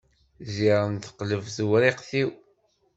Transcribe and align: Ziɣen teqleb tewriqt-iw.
Ziɣen 0.53 0.95
teqleb 1.05 1.41
tewriqt-iw. 1.55 2.29